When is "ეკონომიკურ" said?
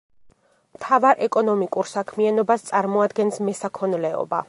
1.27-1.91